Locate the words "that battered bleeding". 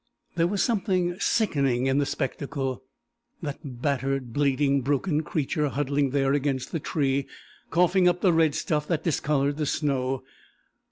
3.43-4.81